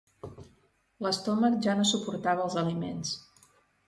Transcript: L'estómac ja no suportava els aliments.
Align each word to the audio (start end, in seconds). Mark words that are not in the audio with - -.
L'estómac 1.07 1.57
ja 1.65 1.75
no 1.81 1.85
suportava 1.89 2.47
els 2.47 2.57
aliments. 2.63 3.13